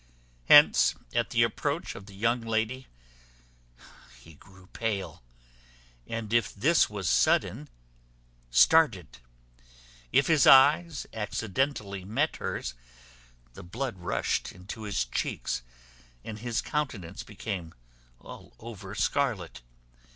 [0.47, 2.87] Hence, at the approach of the young lady,
[4.19, 5.21] he grew pale;
[6.07, 7.69] and if this was sudden,
[8.49, 9.19] started.
[10.11, 12.73] If his eyes accidentally met hers,
[13.53, 15.61] the blood rushed into his cheeks,
[16.23, 17.71] and his countenance became
[18.21, 19.61] all over scarlet.